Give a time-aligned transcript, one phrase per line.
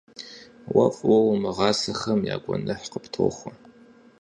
[0.73, 3.51] Уэ фӏыуэ умыгъэсахэм я гуэныхь къыптохуэ.